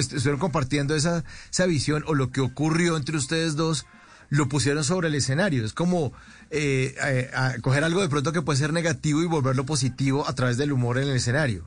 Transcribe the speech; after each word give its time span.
estuvieron 0.00 0.38
compartiendo 0.40 0.94
esa, 0.94 1.24
esa 1.50 1.66
visión 1.66 2.04
o 2.06 2.14
lo 2.14 2.30
que 2.30 2.40
ocurrió 2.40 2.96
entre 2.96 3.16
ustedes 3.16 3.56
dos, 3.56 3.86
lo 4.30 4.48
pusieron 4.48 4.84
sobre 4.84 5.08
el 5.08 5.14
escenario. 5.14 5.64
Es 5.64 5.72
como 5.72 6.12
eh, 6.50 6.94
eh, 7.04 7.30
coger 7.60 7.84
algo 7.84 8.00
de 8.00 8.08
pronto 8.08 8.32
que 8.32 8.42
puede 8.42 8.58
ser 8.58 8.72
negativo 8.72 9.22
y 9.22 9.26
volverlo 9.26 9.66
positivo 9.66 10.26
a 10.28 10.34
través 10.34 10.56
del 10.56 10.72
humor 10.72 10.98
en 10.98 11.08
el 11.08 11.16
escenario. 11.16 11.64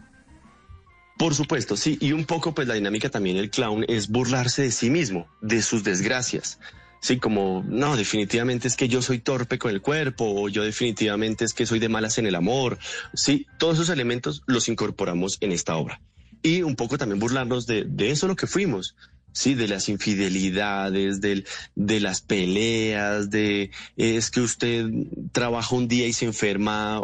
Por 1.17 1.35
supuesto, 1.35 1.77
sí, 1.77 1.97
y 2.01 2.11
un 2.11 2.25
poco 2.25 2.55
pues 2.55 2.67
la 2.67 2.73
dinámica 2.73 3.09
también 3.09 3.37
del 3.37 3.51
clown 3.51 3.85
es 3.87 4.09
burlarse 4.09 4.63
de 4.63 4.71
sí 4.71 4.89
mismo, 4.89 5.27
de 5.41 5.61
sus 5.61 5.83
desgracias. 5.83 6.59
Sí, 7.01 7.17
como, 7.17 7.63
no, 7.67 7.97
definitivamente 7.97 8.67
es 8.67 8.77
que 8.77 8.87
yo 8.87 9.01
soy 9.01 9.19
torpe 9.19 9.59
con 9.59 9.71
el 9.71 9.81
cuerpo, 9.81 10.23
o 10.25 10.47
yo 10.47 10.63
definitivamente 10.63 11.43
es 11.43 11.53
que 11.53 11.65
soy 11.65 11.79
de 11.79 11.89
malas 11.89 12.17
en 12.17 12.25
el 12.25 12.35
amor. 12.35 12.79
Sí, 13.13 13.45
todos 13.59 13.75
esos 13.75 13.89
elementos 13.89 14.41
los 14.47 14.69
incorporamos 14.69 15.37
en 15.41 15.51
esta 15.51 15.75
obra. 15.75 16.01
Y 16.43 16.61
un 16.61 16.75
poco 16.75 16.97
también 16.97 17.19
burlarnos 17.19 17.65
de, 17.65 17.85
de 17.85 18.11
eso 18.11 18.27
lo 18.27 18.35
que 18.35 18.47
fuimos. 18.47 18.95
Sí, 19.31 19.55
de 19.55 19.67
las 19.67 19.89
infidelidades, 19.89 21.19
del, 21.19 21.47
de 21.73 21.99
las 21.99 22.21
peleas, 22.21 23.31
de 23.31 23.71
es 23.97 24.29
que 24.29 24.41
usted 24.41 24.85
trabaja 25.31 25.75
un 25.75 25.87
día 25.87 26.05
y 26.05 26.13
se 26.13 26.25
enferma 26.25 27.01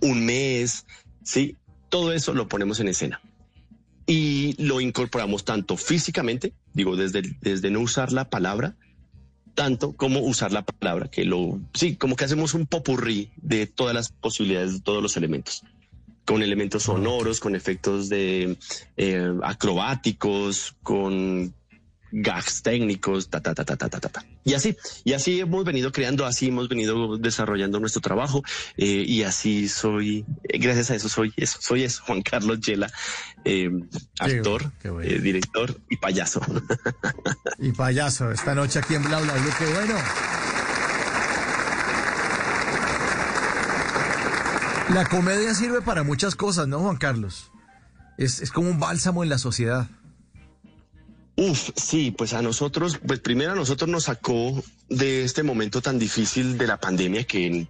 un 0.00 0.24
mes. 0.24 0.86
Sí, 1.22 1.56
todo 1.90 2.14
eso 2.14 2.32
lo 2.32 2.48
ponemos 2.48 2.80
en 2.80 2.88
escena 2.88 3.20
y 4.06 4.54
lo 4.62 4.80
incorporamos 4.80 5.44
tanto 5.44 5.76
físicamente, 5.76 6.52
digo, 6.72 6.96
desde, 6.96 7.22
desde 7.40 7.70
no 7.70 7.80
usar 7.80 8.12
la 8.12 8.30
palabra, 8.30 8.76
tanto 9.54 9.96
como 9.96 10.20
usar 10.20 10.52
la 10.52 10.64
palabra, 10.64 11.08
que 11.08 11.24
lo, 11.24 11.60
sí, 11.74 11.96
como 11.96 12.14
que 12.14 12.24
hacemos 12.24 12.54
un 12.54 12.66
popurrí 12.66 13.32
de 13.36 13.66
todas 13.66 13.94
las 13.94 14.10
posibilidades, 14.10 14.74
de 14.74 14.80
todos 14.80 15.02
los 15.02 15.16
elementos, 15.16 15.64
con 16.26 16.42
elementos 16.42 16.82
ah, 16.82 16.86
sonoros, 16.86 17.40
con 17.40 17.54
efectos 17.54 18.08
de 18.08 18.56
eh, 18.96 19.32
acrobáticos, 19.42 20.74
con 20.82 21.54
gags 22.12 22.62
técnicos, 22.62 23.28
ta, 23.28 23.40
ta, 23.40 23.54
ta, 23.54 23.64
ta, 23.64 23.76
ta, 23.76 23.88
ta, 23.88 24.00
ta. 24.00 24.24
Y 24.44 24.54
así, 24.54 24.76
y 25.04 25.12
así 25.12 25.40
hemos 25.40 25.64
venido 25.64 25.92
creando, 25.92 26.24
así 26.24 26.48
hemos 26.48 26.68
venido 26.68 27.18
desarrollando 27.18 27.80
nuestro 27.80 28.00
trabajo 28.00 28.42
eh, 28.76 29.04
y 29.06 29.22
así 29.24 29.68
soy, 29.68 30.24
eh, 30.44 30.58
gracias 30.58 30.90
a 30.90 30.94
eso 30.94 31.08
soy 31.08 31.32
eso, 31.36 31.58
soy 31.60 31.84
eso, 31.84 32.02
Juan 32.06 32.22
Carlos 32.22 32.60
Yela, 32.60 32.90
eh, 33.44 33.70
actor, 34.18 34.72
eh, 35.02 35.18
director 35.20 35.78
y 35.90 35.96
payaso. 35.96 36.40
Y 37.58 37.72
payaso, 37.72 38.30
esta 38.30 38.54
noche 38.54 38.78
aquí 38.78 38.94
en 38.94 39.02
Bla 39.02 39.18
Bla, 39.20 39.32
Bla 39.32 39.56
qué 39.58 39.66
bueno. 39.66 40.45
La 44.92 45.04
comedia 45.08 45.52
sirve 45.54 45.82
para 45.82 46.04
muchas 46.04 46.36
cosas, 46.36 46.68
¿no, 46.68 46.78
Juan 46.78 46.96
Carlos? 46.96 47.50
Es, 48.18 48.40
es 48.40 48.50
como 48.50 48.70
un 48.70 48.78
bálsamo 48.78 49.24
en 49.24 49.28
la 49.28 49.38
sociedad. 49.38 49.88
Uf, 51.36 51.70
sí, 51.76 52.14
pues 52.16 52.32
a 52.32 52.40
nosotros, 52.40 52.98
pues 53.06 53.20
primero 53.20 53.52
a 53.52 53.56
nosotros 53.56 53.90
nos 53.90 54.04
sacó 54.04 54.62
de 54.88 55.24
este 55.24 55.42
momento 55.42 55.82
tan 55.82 55.98
difícil 55.98 56.56
de 56.56 56.66
la 56.66 56.78
pandemia 56.78 57.24
que, 57.24 57.66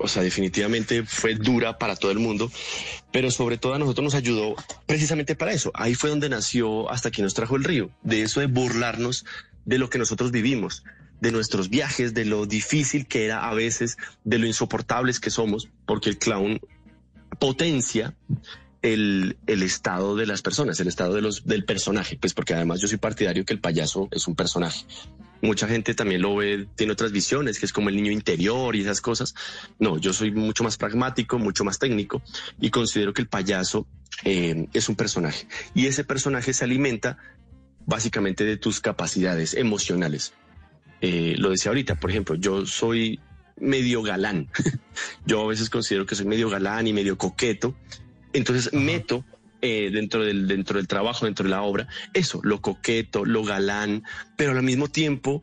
o 0.00 0.08
sea, 0.08 0.22
definitivamente 0.22 1.04
fue 1.04 1.34
dura 1.34 1.78
para 1.78 1.96
todo 1.96 2.10
el 2.10 2.20
mundo, 2.20 2.50
pero 3.12 3.30
sobre 3.30 3.58
todo 3.58 3.74
a 3.74 3.78
nosotros 3.78 4.04
nos 4.04 4.14
ayudó 4.14 4.54
precisamente 4.86 5.34
para 5.34 5.52
eso. 5.52 5.72
Ahí 5.74 5.94
fue 5.94 6.08
donde 6.08 6.30
nació 6.30 6.90
hasta 6.90 7.10
que 7.10 7.20
nos 7.20 7.34
trajo 7.34 7.56
el 7.56 7.64
río, 7.64 7.90
de 8.02 8.22
eso 8.22 8.40
de 8.40 8.46
burlarnos 8.46 9.26
de 9.66 9.78
lo 9.78 9.90
que 9.90 9.98
nosotros 9.98 10.30
vivimos, 10.30 10.82
de 11.22 11.30
nuestros 11.30 11.70
viajes, 11.70 12.14
de 12.14 12.24
lo 12.24 12.46
difícil 12.46 13.06
que 13.06 13.24
era 13.24 13.48
a 13.48 13.54
veces, 13.54 13.96
de 14.24 14.38
lo 14.38 14.46
insoportables 14.46 15.20
que 15.20 15.30
somos, 15.30 15.68
porque 15.86 16.10
el 16.10 16.18
clown 16.18 16.60
potencia 17.38 18.16
el, 18.82 19.36
el 19.46 19.62
estado 19.62 20.16
de 20.16 20.26
las 20.26 20.42
personas, 20.42 20.80
el 20.80 20.88
estado 20.88 21.14
de 21.14 21.22
los, 21.22 21.46
del 21.46 21.64
personaje, 21.64 22.18
pues 22.20 22.34
porque 22.34 22.54
además 22.54 22.80
yo 22.80 22.88
soy 22.88 22.98
partidario 22.98 23.44
que 23.44 23.52
el 23.52 23.60
payaso 23.60 24.08
es 24.10 24.26
un 24.26 24.34
personaje. 24.34 24.84
Mucha 25.42 25.68
gente 25.68 25.94
también 25.94 26.22
lo 26.22 26.34
ve, 26.34 26.66
tiene 26.74 26.92
otras 26.92 27.12
visiones, 27.12 27.60
que 27.60 27.66
es 27.66 27.72
como 27.72 27.88
el 27.88 27.94
niño 27.94 28.10
interior 28.10 28.74
y 28.74 28.80
esas 28.80 29.00
cosas. 29.00 29.36
No, 29.78 29.98
yo 29.98 30.12
soy 30.12 30.32
mucho 30.32 30.64
más 30.64 30.76
pragmático, 30.76 31.38
mucho 31.38 31.62
más 31.62 31.78
técnico 31.78 32.20
y 32.60 32.70
considero 32.70 33.12
que 33.12 33.22
el 33.22 33.28
payaso 33.28 33.86
eh, 34.24 34.66
es 34.72 34.88
un 34.88 34.96
personaje. 34.96 35.46
Y 35.72 35.86
ese 35.86 36.02
personaje 36.02 36.52
se 36.52 36.64
alimenta 36.64 37.16
básicamente 37.86 38.44
de 38.44 38.56
tus 38.56 38.80
capacidades 38.80 39.54
emocionales. 39.54 40.32
Eh, 41.02 41.34
lo 41.36 41.50
decía 41.50 41.70
ahorita, 41.70 41.96
por 41.96 42.10
ejemplo, 42.10 42.36
yo 42.36 42.64
soy 42.64 43.20
medio 43.60 44.02
galán. 44.02 44.48
yo 45.26 45.42
a 45.42 45.48
veces 45.48 45.68
considero 45.68 46.06
que 46.06 46.14
soy 46.14 46.26
medio 46.26 46.48
galán 46.48 46.86
y 46.86 46.92
medio 46.92 47.18
coqueto. 47.18 47.74
Entonces 48.32 48.72
meto 48.72 49.24
eh, 49.60 49.90
dentro, 49.92 50.24
del, 50.24 50.46
dentro 50.46 50.78
del 50.78 50.88
trabajo, 50.88 51.26
dentro 51.26 51.44
de 51.44 51.50
la 51.50 51.62
obra, 51.62 51.88
eso, 52.14 52.40
lo 52.42 52.60
coqueto, 52.60 53.24
lo 53.24 53.44
galán, 53.44 54.04
pero 54.36 54.52
al 54.52 54.62
mismo 54.62 54.88
tiempo 54.88 55.42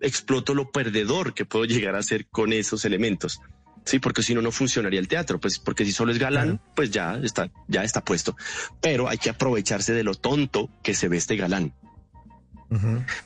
exploto 0.00 0.54
lo 0.54 0.70
perdedor 0.70 1.34
que 1.34 1.44
puedo 1.44 1.64
llegar 1.66 1.96
a 1.96 2.02
ser 2.02 2.26
con 2.26 2.52
esos 2.52 2.84
elementos. 2.84 3.40
Sí, 3.84 4.00
porque 4.00 4.22
si 4.22 4.34
no, 4.34 4.42
no 4.42 4.52
funcionaría 4.52 5.00
el 5.00 5.08
teatro, 5.08 5.40
pues 5.40 5.58
porque 5.58 5.86
si 5.86 5.92
solo 5.92 6.12
es 6.12 6.18
galán, 6.18 6.60
pues 6.76 6.90
ya 6.90 7.18
está, 7.22 7.50
ya 7.68 7.82
está 7.82 8.04
puesto. 8.04 8.36
Pero 8.82 9.08
hay 9.08 9.16
que 9.16 9.30
aprovecharse 9.30 9.94
de 9.94 10.04
lo 10.04 10.14
tonto 10.14 10.68
que 10.82 10.94
se 10.94 11.08
ve 11.08 11.16
este 11.16 11.36
galán. 11.36 11.72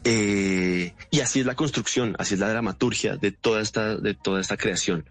Eh, 0.04 0.94
y 1.10 1.20
así 1.20 1.41
es 1.41 1.47
la 1.47 1.54
construcción, 1.54 2.14
así 2.19 2.34
es 2.34 2.41
la 2.41 2.48
dramaturgia 2.48 3.16
de 3.16 3.32
toda 3.32 3.60
esta, 3.60 3.97
de 3.97 4.14
toda 4.14 4.41
esta 4.41 4.56
creación. 4.56 5.04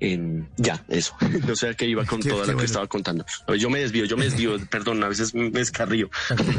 En- 0.00 0.48
ya, 0.56 0.84
eso. 0.88 1.14
No 1.46 1.54
sé 1.56 1.68
a 1.68 1.74
qué 1.74 1.86
iba 1.86 2.04
con 2.04 2.20
Qué- 2.22 2.28
todo 2.28 2.40
qué 2.40 2.46
lo 2.46 2.52
que 2.52 2.54
bueno. 2.54 2.66
estaba 2.66 2.86
contando. 2.88 3.24
Yo 3.58 3.70
me 3.70 3.78
desvío, 3.78 4.04
yo 4.04 4.16
me 4.16 4.24
desvío, 4.24 4.56
perdón, 4.70 5.02
a 5.04 5.08
veces 5.08 5.34
me 5.34 5.50
descarrío. 5.50 6.10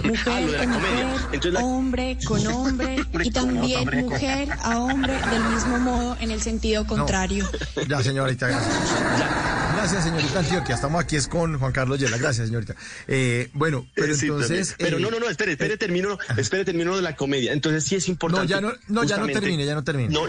Mujer 0.04 0.20
Ah, 0.26 0.40
lo 0.42 0.52
de 0.52 0.58
la 0.58 0.64
comedia. 0.64 1.06
mujer, 1.08 1.20
Entonces 1.34 1.54
la- 1.54 1.60
hombre 1.60 2.18
con 2.26 2.48
hombre 2.48 2.96
y 3.24 3.32
también 3.32 3.90
mujer 4.00 4.50
a 4.64 4.80
hombre 4.80 5.14
del 5.14 5.44
mismo 5.54 5.78
modo 5.80 6.18
en 6.22 6.32
el 6.32 6.42
sentido 6.42 6.88
contrario. 6.88 7.48
Ya, 7.88 8.02
señorita, 8.02 8.48
gracias. 8.48 9.65
Gracias, 9.86 10.04
señorita 10.06 10.40
Antioquia. 10.40 10.74
Estamos 10.74 11.00
aquí 11.04 11.16
es 11.16 11.28
con 11.28 11.60
Juan 11.60 11.72
Carlos 11.72 12.00
Yela. 12.00 12.18
Gracias, 12.18 12.48
señorita. 12.48 12.74
Eh, 13.08 13.52
bueno, 13.54 13.86
pero 13.94 14.16
Sí, 14.16 14.26
entonces... 14.26 14.74
pero 14.80 14.98
eh, 14.98 15.00
no, 15.00 15.12
no, 15.12 15.20
no, 15.20 15.30
espere, 15.30 15.52
espere, 15.52 15.78
termino, 15.78 16.18
espere, 16.38 16.66
termino 16.66 16.96
de 16.96 17.04
la 17.04 17.16
comedia. 17.16 17.54
Entonces 17.54 17.84
sí 17.84 17.94
es 17.96 18.10
importante. 18.10 18.48
No, 18.48 18.50
ya 18.50 18.62
no- 18.62 18.74
no, 18.88 19.04
ya 19.04 19.18
no 19.18 19.28
termine, 19.28 19.64
ya 19.64 19.76
no 19.76 19.84
termine. 19.84 20.10
No, 20.10 20.22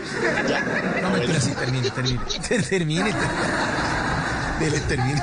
ya. 0.47 1.01
No, 1.01 1.09
mentira, 1.11 1.41
sí, 1.41 1.53
termine, 1.59 1.89
termine. 1.91 2.21
Termine, 2.69 2.69
termine. 2.69 3.15
Dele, 4.61 4.81
termine. 4.81 5.23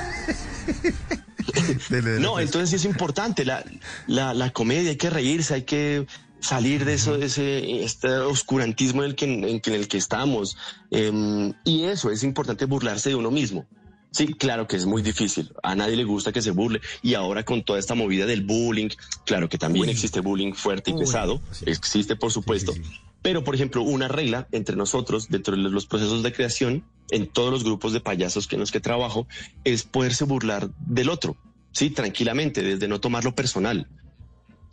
Dele, 1.90 2.02
dele, 2.10 2.20
No, 2.20 2.32
pues. 2.34 2.46
entonces 2.48 2.70
sí 2.72 2.76
es 2.78 2.86
importante 2.86 3.46
la, 3.46 3.64
la, 4.08 4.34
la 4.34 4.50
comedia, 4.52 4.90
hay 4.90 4.96
que 4.98 5.12
reírse, 5.12 5.54
hay 5.54 5.62
que 5.64 6.08
salir 6.40 6.86
de 6.86 6.96
eso, 6.96 7.20
de 7.20 7.28
ese 7.28 7.84
este 7.84 8.10
oscurantismo 8.10 9.04
en 9.04 9.10
el 9.12 9.16
que, 9.16 9.26
en, 9.26 9.44
en 9.64 9.74
el 9.76 9.88
que 9.88 10.00
estamos. 10.00 10.58
Em, 10.90 11.54
y 11.66 11.84
eso, 11.84 12.10
es 12.10 12.24
importante 12.24 12.66
burlarse 12.66 13.10
de 13.10 13.16
uno 13.16 13.30
mismo. 13.30 13.68
Sí, 14.14 14.28
claro 14.36 14.68
que 14.68 14.76
es 14.76 14.86
muy 14.86 15.02
difícil. 15.02 15.52
A 15.64 15.76
nadie 15.76 15.96
le 15.98 16.04
gusta 16.04 16.32
que 16.32 16.42
se 16.42 16.52
burle. 16.52 16.82
Y 17.02 17.16
ahora 17.16 17.44
con 17.44 17.64
toda 17.64 17.80
esta 17.80 17.96
movida 17.96 18.28
del 18.28 18.44
bullying, 18.44 18.90
claro 19.26 19.50
que 19.50 19.58
también 19.58 19.88
Uy. 19.88 19.92
existe 19.92 20.20
bullying 20.20 20.54
fuerte 20.54 20.92
y 20.92 20.94
Uy, 20.94 21.00
pesado. 21.00 21.42
sí. 21.52 21.66
Existe, 21.68 22.16
por 22.16 22.32
supuesto. 22.32 22.74
Sí, 22.74 22.84
sí, 22.84 22.90
sí. 22.92 23.00
Pero, 23.24 23.44
por 23.44 23.56
ejemplo, 23.56 23.82
una 23.82 24.08
regla 24.08 24.48
entre 24.52 24.76
nosotros, 24.76 25.30
dentro 25.30 25.56
de 25.56 25.64
los 25.64 25.88
procesos 25.88 26.22
de 26.22 26.32
creación, 26.32 26.84
en 27.10 27.26
todos 27.28 27.52
los 27.52 27.64
grupos 27.64 27.92
de 27.94 28.02
payasos 28.02 28.48
en 28.52 28.60
los 28.60 28.72
que 28.72 28.82
trabajo, 28.82 29.28
es 29.64 29.84
poderse 29.84 30.26
burlar 30.26 30.70
del 30.78 31.10
otro, 31.10 31.36
sí, 31.72 31.90
tranquilamente, 31.90 32.62
desde 32.62 32.88
no 32.88 33.00
tomarlo 33.00 33.34
personal. 33.34 33.88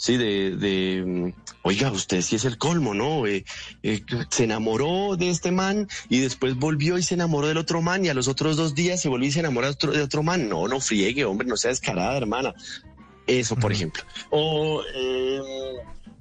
Sí, 0.00 0.17
de, 0.17 0.56
de 0.56 1.05
mm, 1.05 1.32
oiga, 1.61 1.93
usted 1.93 2.23
sí 2.23 2.37
es 2.37 2.47
el 2.47 2.56
colmo, 2.56 2.94
¿no? 2.94 3.26
Eh, 3.26 3.44
eh, 3.82 4.00
se 4.31 4.44
enamoró 4.44 5.14
de 5.19 5.29
este 5.29 5.52
man 5.52 5.88
y 6.08 6.20
después 6.20 6.56
volvió 6.56 6.97
y 6.97 7.02
se 7.02 7.12
enamoró 7.12 7.49
del 7.49 7.58
otro 7.58 7.82
man 7.82 8.02
y 8.02 8.08
a 8.08 8.14
los 8.14 8.26
otros 8.26 8.56
dos 8.56 8.75
días 8.75 9.02
se 9.02 9.11
volvió 9.11 9.29
y 9.29 9.32
se 9.32 9.41
enamoró 9.41 9.67
de 9.67 9.73
otro, 9.73 9.93
de 9.93 10.00
otro 10.00 10.23
man. 10.23 10.49
No, 10.49 10.67
no 10.69 10.81
friegue, 10.81 11.26
hombre, 11.26 11.47
no 11.47 11.58
sea 11.58 11.69
descarada, 11.69 12.17
hermana. 12.17 12.55
Eso, 13.26 13.56
por 13.56 13.73
ejemplo. 13.73 14.02
O, 14.31 14.82
eh, 14.94 15.43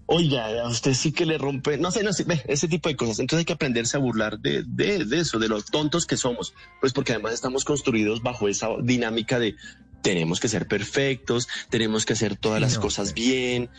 oiga, 0.08 0.62
a 0.62 0.68
usted 0.68 0.94
sí 0.94 1.14
que 1.14 1.26
le 1.26 1.38
rompe, 1.38 1.78
no 1.78 1.90
sé, 1.92 2.04
no 2.04 2.12
sé, 2.12 2.26
ve, 2.26 2.44
ese 2.50 2.68
tipo 2.68 2.90
de 2.90 2.98
cosas. 2.98 3.20
Entonces 3.20 3.44
hay 3.44 3.46
que 3.46 3.54
aprenderse 3.54 3.96
a 3.96 4.02
burlar 4.02 4.40
de, 4.40 4.64
de, 4.68 5.06
de 5.06 5.20
eso, 5.20 5.40
de 5.40 5.48
los 5.48 5.64
tontos 5.68 6.06
que 6.06 6.18
somos, 6.18 6.54
pues 6.82 6.92
porque 6.92 7.14
además 7.14 7.32
estamos 7.32 7.64
construidos 7.64 8.22
bajo 8.22 8.50
esa 8.50 8.68
dinámica 8.82 9.40
de 9.40 9.56
tenemos 10.02 10.40
que 10.40 10.48
ser 10.48 10.68
perfectos, 10.68 11.48
tenemos 11.70 12.06
que 12.06 12.14
hacer 12.14 12.38
todas 12.38 12.62
las 12.62 12.76
no, 12.76 12.82
cosas 12.82 13.10
sí. 13.10 13.14
bien 13.16 13.70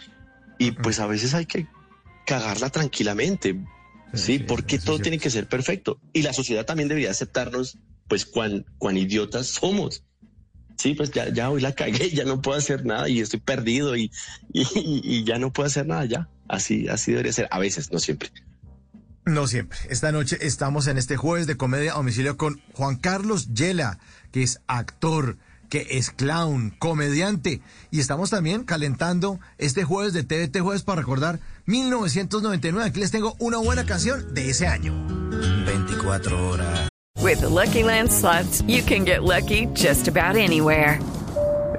y 0.58 0.72
pues 0.72 1.00
a 1.00 1.06
veces 1.06 1.34
hay 1.34 1.46
que 1.46 1.66
cagarla 2.26 2.70
tranquilamente, 2.70 3.54
¿sí? 4.14 4.38
sí, 4.38 4.38
porque 4.38 4.78
todo 4.78 4.98
tiene 4.98 5.18
que 5.18 5.30
ser 5.30 5.48
perfecto 5.48 6.00
y 6.12 6.22
la 6.22 6.32
sociedad 6.32 6.66
también 6.66 6.88
debería 6.88 7.10
aceptarnos, 7.10 7.78
pues 8.08 8.26
cuán, 8.26 8.66
cuán 8.78 8.96
idiotas 8.96 9.46
somos. 9.46 10.04
Sí, 10.76 10.94
pues 10.94 11.10
ya, 11.10 11.28
ya 11.28 11.50
hoy 11.50 11.60
la 11.60 11.74
cagué, 11.74 12.10
ya 12.14 12.24
no 12.24 12.40
puedo 12.40 12.56
hacer 12.56 12.86
nada 12.86 13.08
y 13.08 13.20
estoy 13.20 13.40
perdido 13.40 13.96
y, 13.96 14.10
y, 14.52 14.66
y 15.02 15.24
ya 15.24 15.38
no 15.38 15.52
puedo 15.52 15.66
hacer 15.66 15.86
nada 15.86 16.04
ya. 16.04 16.28
Así, 16.48 16.88
así 16.88 17.12
debería 17.12 17.32
ser. 17.32 17.48
A 17.52 17.60
veces, 17.60 17.92
no 17.92 18.00
siempre. 18.00 18.30
No 19.24 19.46
siempre. 19.46 19.78
Esta 19.88 20.10
noche 20.10 20.38
estamos 20.40 20.88
en 20.88 20.98
este 20.98 21.16
jueves 21.16 21.46
de 21.46 21.56
comedia 21.56 21.92
a 21.92 21.96
domicilio 21.96 22.36
con 22.36 22.60
Juan 22.72 22.96
Carlos 22.96 23.52
Yela, 23.54 24.00
que 24.32 24.42
es 24.42 24.60
actor, 24.66 25.38
que 25.70 25.86
es 25.92 26.10
clown, 26.10 26.74
comediante. 26.78 27.62
Y 27.90 28.00
estamos 28.00 28.28
también 28.28 28.64
calentando 28.64 29.40
este 29.56 29.84
jueves 29.84 30.12
de 30.12 30.24
TVT 30.24 30.60
Jueves 30.60 30.82
para 30.82 31.00
recordar 31.00 31.40
1999. 31.64 32.86
Aquí 32.86 33.00
les 33.00 33.10
tengo 33.10 33.34
una 33.38 33.56
buena 33.56 33.86
canción 33.86 34.34
de 34.34 34.50
ese 34.50 34.66
año. 34.66 34.92
24 35.64 36.48
horas. 36.50 36.90
With 37.22 37.40
the 37.40 37.48
Lucky 37.48 37.82
Land 37.82 38.10
slots, 38.10 38.62
you 38.66 38.82
can 38.82 39.04
get 39.04 39.22
lucky 39.22 39.66
just 39.74 40.08
about 40.08 40.36
anywhere. 40.36 40.98